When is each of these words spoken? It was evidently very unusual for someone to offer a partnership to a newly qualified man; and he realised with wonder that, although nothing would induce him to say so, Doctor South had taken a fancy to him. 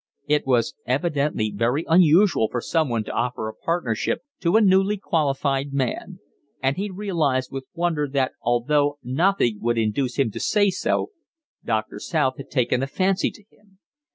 It 0.27 0.47
was 0.47 0.73
evidently 0.87 1.53
very 1.55 1.85
unusual 1.87 2.49
for 2.49 2.59
someone 2.59 3.03
to 3.03 3.11
offer 3.11 3.47
a 3.47 3.53
partnership 3.53 4.23
to 4.39 4.55
a 4.55 4.59
newly 4.61 4.97
qualified 4.97 5.73
man; 5.73 6.17
and 6.59 6.75
he 6.75 6.89
realised 6.89 7.51
with 7.51 7.65
wonder 7.75 8.07
that, 8.07 8.31
although 8.41 8.97
nothing 9.03 9.59
would 9.61 9.77
induce 9.77 10.15
him 10.17 10.31
to 10.31 10.39
say 10.39 10.71
so, 10.71 11.11
Doctor 11.63 11.99
South 11.99 12.37
had 12.37 12.49
taken 12.49 12.81
a 12.81 12.87
fancy 12.87 13.29
to 13.29 13.43
him. 13.51 13.77